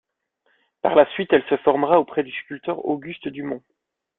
Par 0.81 0.95
la 0.95 1.05
suite, 1.11 1.31
elle 1.31 1.45
se 1.47 1.57
formera 1.57 1.99
auprès 1.99 2.23
du 2.23 2.31
sculpteur 2.31 2.83
Auguste 2.87 3.27
Dumont. 3.27 3.61